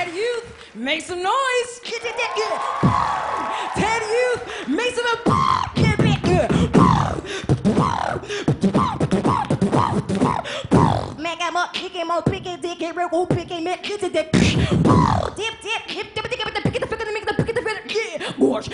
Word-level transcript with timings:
TEDYouth, 0.00 0.74
make 0.74 1.02
some 1.02 1.22
noise. 1.22 1.80
Ted 3.76 4.02
Youth, 4.02 4.68
make 4.68 4.94
some 4.94 5.04
Make 11.18 11.42
him 11.42 11.56
up, 11.56 11.74
kick 11.74 11.92
him 11.92 12.10
up, 12.10 12.24
pick 12.24 12.46
his 12.46 12.60
dick, 12.60 12.96
real, 12.96 13.08
who 13.08 13.26
pick 13.26 13.50
him 13.50 13.66
up, 13.66 13.82
get 13.82 14.00
dick. 14.00 14.10
Dip, 14.10 14.32
dip, 14.32 15.82
hip, 15.86 16.14
dip, 16.14 16.30
dip, 16.30 16.54
dip, 16.54 16.62
pick 16.64 16.76
it, 16.76 16.88
pick 16.88 17.00
it, 17.00 17.12
make 17.12 17.22
it, 17.22 17.36
pick 17.36 17.48
it, 17.50 17.56
pick 17.56 17.66
it, 17.66 17.94
yeah, 17.94 18.32
gosh. 18.40 18.68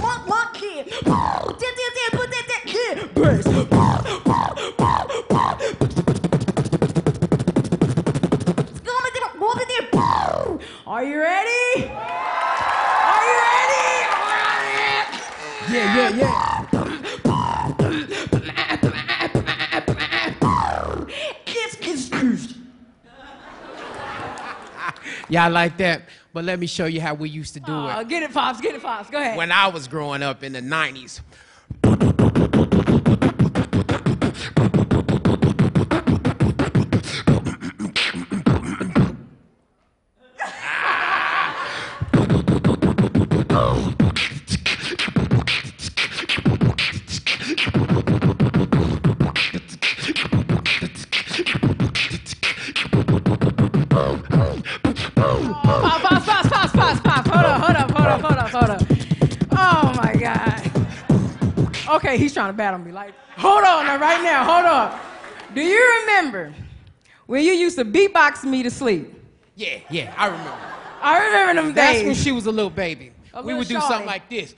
Walk, 0.00 0.26
walk, 0.26 0.54
kid. 0.54 0.86
Dip, 0.86 1.02
dip, 1.04 1.92
dip, 1.96 2.12
put 2.12 2.30
that, 2.30 2.44
that, 2.48 2.62
yeah, 2.64 3.04
bass. 3.14 4.55
Are 10.96 11.04
you 11.04 11.20
ready? 11.20 11.90
Are 11.90 13.24
you 13.28 13.36
ready? 13.44 13.88
Yeah, 15.70 15.92
yeah, 15.94 16.08
yeah. 16.16 16.66
Kiss, 21.44 21.76
kiss, 21.76 22.08
kiss. 22.08 22.54
Y'all 25.28 25.50
like 25.50 25.76
that? 25.76 26.08
But 26.32 26.44
let 26.46 26.58
me 26.58 26.66
show 26.66 26.86
you 26.86 27.02
how 27.02 27.12
we 27.12 27.28
used 27.28 27.52
to 27.52 27.60
do 27.60 27.72
Oh, 27.74 28.00
it 28.00 28.08
get 28.08 28.22
it, 28.22 28.32
Pops. 28.32 28.62
Get 28.62 28.74
it, 28.74 28.80
Pops. 28.80 29.10
Go 29.10 29.20
ahead. 29.20 29.36
when 29.36 29.52
I 29.52 29.66
was 29.68 29.88
growing 29.88 30.22
up 30.22 30.42
in 30.42 30.54
the 30.54 30.62
90s. 30.62 31.20
Okay, 61.88 62.18
he's 62.18 62.32
trying 62.32 62.48
to 62.48 62.56
battle 62.56 62.78
me. 62.78 62.92
Like, 62.92 63.14
hold 63.36 63.64
on 63.64 63.86
now, 63.86 63.98
right 63.98 64.22
now, 64.22 64.44
hold 64.44 64.66
on. 64.66 64.98
Do 65.54 65.60
you 65.62 66.00
remember 66.00 66.52
when 67.26 67.42
you 67.44 67.52
used 67.52 67.76
to 67.78 67.84
beatbox 67.84 68.44
me 68.44 68.62
to 68.62 68.70
sleep? 68.70 69.12
Yeah, 69.54 69.78
yeah, 69.90 70.12
I 70.16 70.26
remember. 70.26 70.52
I 71.00 71.26
remember 71.26 71.62
them 71.62 71.74
That's 71.74 71.98
days. 71.98 72.06
when 72.06 72.14
she 72.14 72.32
was 72.32 72.46
a 72.46 72.52
little 72.52 72.70
baby. 72.70 73.12
A 73.32 73.40
we 73.40 73.46
little 73.46 73.58
would 73.60 73.68
do 73.68 73.74
shorty. 73.74 73.86
something 73.86 74.06
like 74.06 74.28
this. 74.28 74.54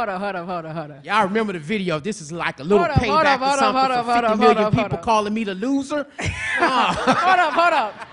Hold 0.00 0.08
up, 0.08 0.20
hold 0.22 0.34
up, 0.36 0.46
hold 0.46 0.64
up, 0.64 0.74
hold 0.76 0.90
up. 0.92 1.04
Y'all 1.04 1.24
remember 1.24 1.52
the 1.52 1.58
video? 1.58 2.00
This 2.00 2.22
is 2.22 2.32
like 2.32 2.58
a 2.58 2.62
little 2.62 2.86
Hold 2.86 2.90
payback 2.96 3.34
up, 3.34 3.40
or 3.42 3.44
hold 3.44 3.52
up, 3.52 3.58
something 3.58 3.80
hold 3.80 3.90
up, 3.90 4.06
for 4.06 4.12
hold 4.12 4.24
50 4.24 4.32
up, 4.32 4.38
million 4.38 4.64
up, 4.64 4.72
people 4.72 4.98
calling 5.04 5.34
me 5.34 5.44
the 5.44 5.54
loser. 5.54 6.06
hold 6.18 7.38
up, 7.38 7.52
hold 7.52 7.72
up. 7.74 8.08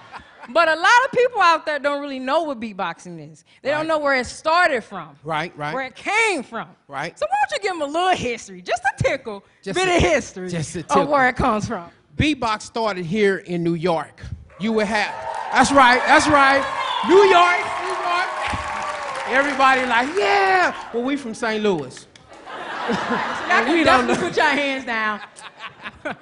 But 0.50 0.68
a 0.68 0.76
lot 0.76 1.06
of 1.06 1.12
people 1.14 1.40
out 1.42 1.66
there 1.66 1.80
don't 1.80 2.02
really 2.02 2.20
know 2.20 2.44
what 2.44 2.60
beatboxing 2.60 3.32
is. 3.32 3.46
They 3.62 3.72
don't 3.72 3.88
know 3.88 4.00
where 4.00 4.16
it 4.16 4.26
started 4.26 4.84
from. 4.84 5.16
Right, 5.24 5.58
right. 5.58 5.74
Where 5.74 5.84
it 5.86 5.96
came 5.96 6.44
from. 6.44 6.68
Right. 6.90 7.18
So 7.18 7.26
why 7.26 7.36
don't 7.50 7.58
you 7.58 7.70
give 7.70 7.80
them 7.80 7.90
a 7.90 7.94
little 7.94 8.18
history, 8.18 8.62
just 8.62 8.84
a 8.84 9.02
tickle, 9.02 9.46
Just 9.62 9.76
bit 9.80 9.88
a- 9.88 9.96
of 9.96 10.02
history 10.02 10.50
just 10.50 10.76
a 10.76 10.86
of 10.94 11.08
where 11.08 11.30
it 11.30 11.38
comes 11.38 11.70
from. 11.70 11.90
Beatbox 12.18 12.64
started 12.64 13.06
here 13.06 13.38
in 13.38 13.64
New 13.64 13.76
York. 13.76 14.24
You 14.60 14.74
would 14.74 14.88
have. 14.88 15.16
That's 15.54 15.72
right. 15.72 16.02
That's 16.06 16.28
right. 16.28 16.66
New 17.08 17.24
York. 17.24 17.77
Everybody 19.30 19.86
like, 19.86 20.10
yeah. 20.18 20.90
Well, 20.94 21.04
we 21.04 21.16
from 21.18 21.34
St. 21.34 21.62
Louis. 21.62 22.08
We 22.88 23.84
don't 23.84 24.08
definitely 24.08 24.14
know. 24.16 24.28
put 24.30 24.38
your 24.38 24.46
hands 24.46 24.86
down. 24.86 25.20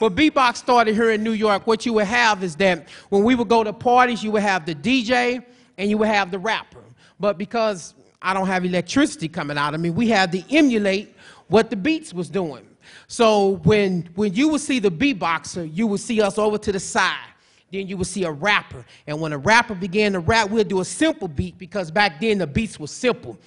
But 0.00 0.14
beatbox 0.14 0.56
started 0.56 0.94
here 0.94 1.10
in 1.10 1.22
New 1.22 1.32
York. 1.32 1.66
What 1.66 1.84
you 1.84 1.92
would 1.92 2.06
have 2.06 2.42
is 2.42 2.56
that 2.56 2.88
when 3.10 3.22
we 3.22 3.34
would 3.34 3.48
go 3.48 3.62
to 3.62 3.70
parties, 3.70 4.24
you 4.24 4.30
would 4.30 4.42
have 4.42 4.64
the 4.64 4.74
DJ 4.74 5.44
and 5.76 5.90
you 5.90 5.98
would 5.98 6.08
have 6.08 6.30
the 6.30 6.38
rapper. 6.38 6.82
But 7.18 7.36
because 7.36 7.92
I 8.22 8.32
don't 8.32 8.46
have 8.46 8.64
electricity 8.64 9.28
coming 9.28 9.58
out 9.58 9.74
of 9.74 9.80
me, 9.80 9.90
we 9.90 10.08
had 10.08 10.32
to 10.32 10.42
emulate 10.56 11.14
what 11.48 11.68
the 11.68 11.76
beats 11.76 12.14
was 12.14 12.30
doing. 12.30 12.66
So 13.08 13.60
when 13.64 14.08
when 14.14 14.32
you 14.32 14.48
would 14.48 14.62
see 14.62 14.78
the 14.78 14.90
beatboxer, 14.90 15.70
you 15.70 15.86
would 15.86 16.00
see 16.00 16.22
us 16.22 16.38
over 16.38 16.56
to 16.56 16.72
the 16.72 16.80
side. 16.80 17.29
Then 17.72 17.86
you 17.86 17.96
would 17.96 18.06
see 18.06 18.24
a 18.24 18.30
rapper. 18.30 18.84
And 19.06 19.20
when 19.20 19.32
a 19.32 19.38
rapper 19.38 19.74
began 19.74 20.12
to 20.12 20.20
rap, 20.20 20.50
we'd 20.50 20.68
do 20.68 20.80
a 20.80 20.84
simple 20.84 21.28
beat 21.28 21.58
because 21.58 21.90
back 21.90 22.20
then 22.20 22.38
the 22.38 22.46
beats 22.46 22.78
were 22.78 22.86
simple. 22.86 23.38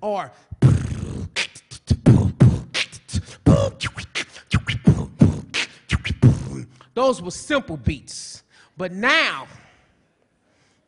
Or 0.00 0.30
Those 6.98 7.22
were 7.22 7.30
simple 7.30 7.76
beats. 7.76 8.42
But 8.76 8.92
now, 8.92 9.46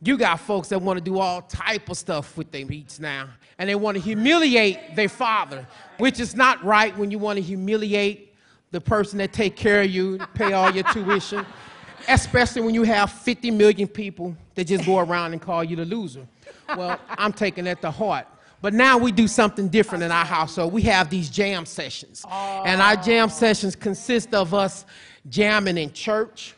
you 0.03 0.16
got 0.16 0.41
folks 0.41 0.69
that 0.69 0.81
want 0.81 0.99
to 0.99 1.05
do 1.05 1.19
all 1.19 1.43
type 1.43 1.88
of 1.91 1.97
stuff 1.97 2.37
with 2.37 2.50
their 2.50 2.65
beats 2.65 2.99
now. 2.99 3.28
And 3.59 3.69
they 3.69 3.75
want 3.75 3.97
to 3.97 4.03
humiliate 4.03 4.97
their 4.97 5.09
father, 5.09 5.66
which 5.99 6.21
is 6.21 6.34
not 6.34 6.65
right 6.65 6.97
when 6.97 7.11
you 7.11 7.19
want 7.19 7.37
to 7.37 7.43
humiliate 7.43 8.34
the 8.71 8.81
person 8.81 9.19
that 9.19 9.33
take 9.33 9.56
care 9.56 9.83
of 9.83 9.91
you, 9.91 10.19
pay 10.34 10.53
all 10.53 10.71
your 10.71 10.84
tuition. 10.84 11.44
Especially 12.09 12.62
when 12.62 12.75
you 12.75 12.83
have 12.83 13.12
50 13.12 13.50
million 13.50 13.87
people 13.87 14.34
that 14.55 14.66
just 14.66 14.87
go 14.87 15.00
around 15.00 15.33
and 15.34 15.43
call 15.43 15.62
you 15.62 15.77
the 15.77 15.84
loser. 15.84 16.27
Well, 16.75 16.99
I'm 17.11 17.32
taking 17.32 17.65
that 17.65 17.82
to 17.82 17.91
heart. 17.91 18.27
But 18.62 18.72
now 18.72 18.97
we 18.97 19.12
do 19.12 19.28
something 19.28 19.69
different 19.69 20.05
in 20.05 20.11
our 20.11 20.25
household. 20.25 20.72
We 20.72 20.82
have 20.82 21.11
these 21.11 21.28
jam 21.28 21.67
sessions. 21.67 22.25
And 22.31 22.81
our 22.81 22.97
jam 22.97 23.28
sessions 23.28 23.77
consist 23.77 24.34
of 24.34 24.55
us 24.55 24.87
jamming 25.28 25.77
in 25.77 25.93
church. 25.93 26.55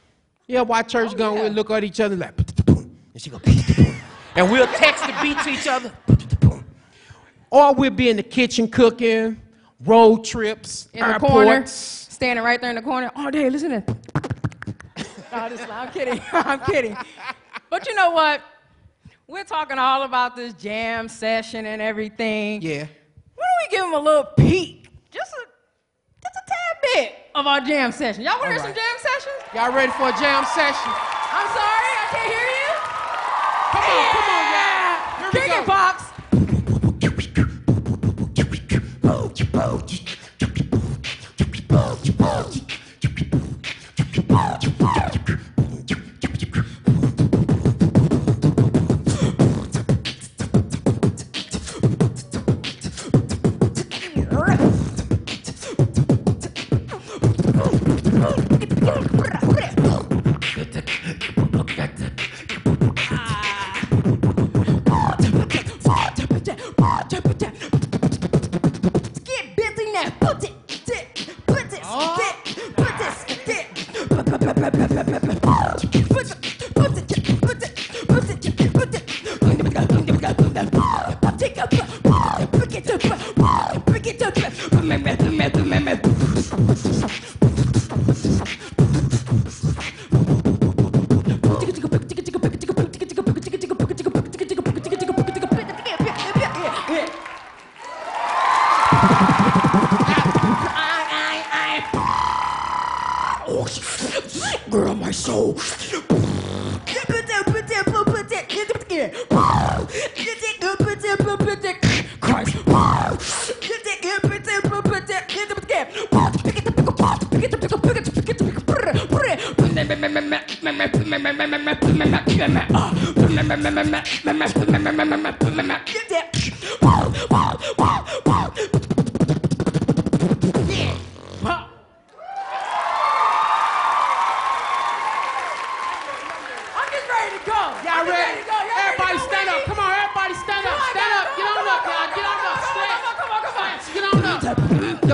Yeah, 0.47 0.63
why 0.63 0.83
church 0.83 1.11
oh, 1.15 1.17
going? 1.17 1.37
yeah. 1.37 1.43
We'll 1.45 1.53
look 1.53 1.71
at 1.71 1.85
each 1.85 2.01
other 2.01 2.17
like, 2.17 2.35
and 3.13 3.23
she 3.23 3.31
go, 3.31 3.41
and 4.37 4.51
we'll 4.51 4.67
text 4.67 5.07
the 5.07 5.15
beat 5.23 5.39
to 5.39 5.51
each 5.51 5.67
other. 5.67 5.93
Or 7.51 7.75
we'll 7.75 7.91
be 7.91 8.09
in 8.09 8.17
the 8.17 8.23
kitchen 8.23 8.69
cooking, 8.69 9.41
road 9.81 10.25
trips, 10.25 10.89
In 10.95 11.07
the 11.07 11.19
corner, 11.19 11.67
standing 11.67 12.43
right 12.43 12.61
there 12.61 12.71
in 12.71 12.77
the 12.77 12.83
corner. 12.83 13.11
Oh, 13.15 13.31
day. 13.31 13.51
listen 13.51 13.71
to 13.71 13.97
no, 15.33 15.49
this, 15.49 15.61
I'm 15.71 15.91
kidding. 15.91 16.21
I'm 16.33 16.61
kidding. 16.61 16.97
But 17.71 17.87
you 17.87 17.95
know 17.95 18.11
what? 18.11 18.43
We're 19.27 19.45
talking 19.45 19.79
all 19.79 20.03
about 20.03 20.37
this 20.37 20.53
jam 20.55 21.09
session 21.09 21.65
and 21.67 21.81
everything. 21.81 22.61
Yeah. 22.61 22.87
Why 23.35 23.47
don't 23.47 23.71
we 23.71 23.77
give 23.77 23.81
them 23.85 23.95
a 23.95 24.01
little 24.01 24.25
peek? 24.37 24.89
Just 25.11 25.33
a, 25.33 25.47
just 26.23 26.37
a 26.37 26.43
tad 26.49 26.95
bit 26.95 27.15
of 27.35 27.47
our 27.47 27.61
jam 27.61 27.93
session. 27.93 28.25
Y'all 28.25 28.39
want 28.39 28.45
to 28.45 28.49
hear 28.51 28.59
All 28.59 28.67
some 28.67 28.75
jam 28.75 28.97
sessions? 28.99 29.55
Y'all 29.55 29.73
ready 29.73 29.93
for 29.93 30.09
a 30.09 30.13
jam 30.13 30.45
session? 30.45 31.12
Come 33.73 33.85
on, 33.85 34.13
come 34.13 34.29
on, 34.29 34.32
Soul. 105.13 105.57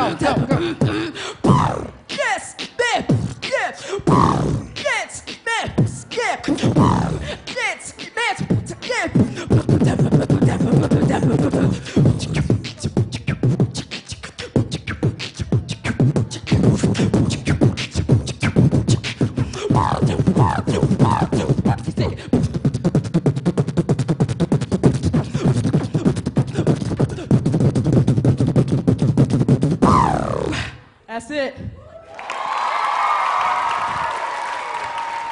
up. 0.08 0.18
Go, 0.20 0.37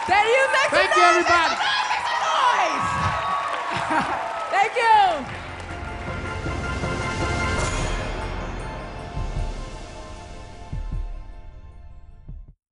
There 0.09 0.25
you 0.25 0.47
Thank 0.71 0.95
you, 0.95 1.03
everybody. 1.03 1.57
Thank 4.51 4.77
you. 4.77 5.46